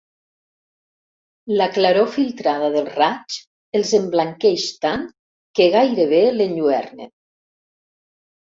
La 1.59 1.67
claror 1.75 2.07
filtrada 2.15 2.71
dels 2.77 2.95
raigs 3.01 3.37
els 3.81 3.93
emblanqueix 3.99 4.67
tant 4.87 5.07
que 5.61 5.71
gairebé 5.77 6.23
l'enlluernen. 6.41 7.13